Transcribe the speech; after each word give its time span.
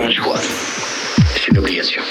Choix. 0.00 0.40
C'est 1.34 1.48
une 1.48 1.58
obligation. 1.58 2.02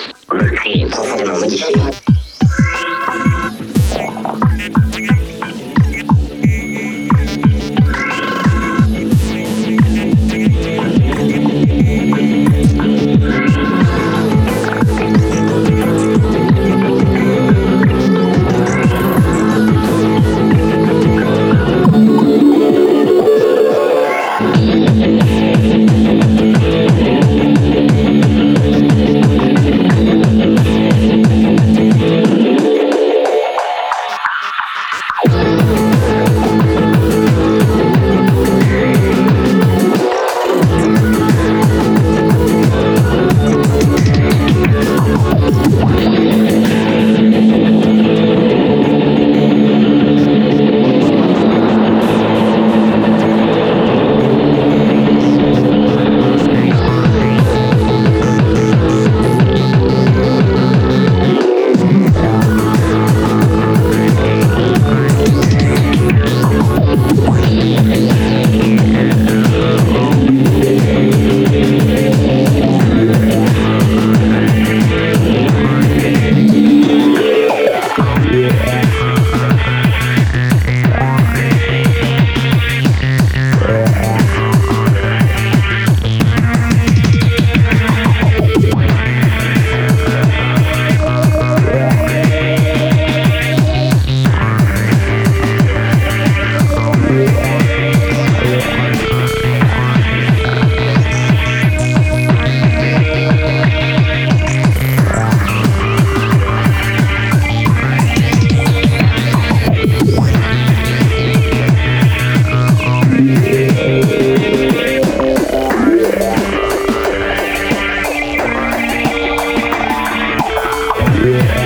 Yeah. 121.23 121.60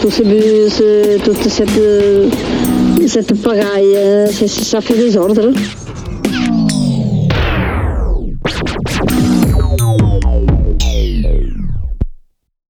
Tous 0.00 0.10
ces 0.10 0.24
bus, 0.24 0.82
toute 1.24 1.48
cette, 1.48 1.68
cette 3.06 3.42
pagaille, 3.42 3.96
ça 4.46 4.80
fait 4.80 4.94
désordre. 4.94 5.52